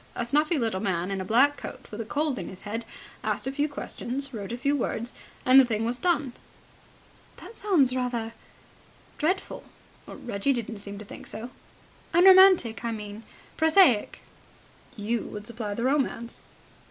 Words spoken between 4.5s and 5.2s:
a few words,